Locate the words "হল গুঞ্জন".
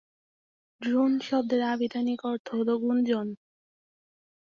2.57-3.27